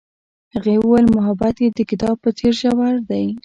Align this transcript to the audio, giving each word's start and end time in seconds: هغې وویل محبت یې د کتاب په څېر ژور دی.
هغې 0.53 0.73
وویل 0.79 1.07
محبت 1.17 1.55
یې 1.63 1.69
د 1.77 1.79
کتاب 1.89 2.15
په 2.23 2.29
څېر 2.37 2.53
ژور 2.61 2.95
دی. 3.09 3.25